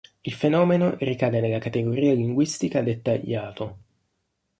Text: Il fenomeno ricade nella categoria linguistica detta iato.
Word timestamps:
Il 0.23 0.33
fenomeno 0.33 0.95
ricade 0.97 1.39
nella 1.41 1.59
categoria 1.59 2.15
linguistica 2.15 2.81
detta 2.81 3.13
iato. 3.13 3.77